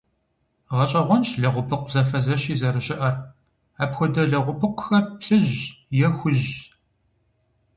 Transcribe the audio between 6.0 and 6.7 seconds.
е хужьщ.